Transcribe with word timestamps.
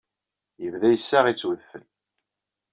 Yebda 0.63 0.87
issaɣ-itt 0.95 1.47
wedfel. 1.49 1.83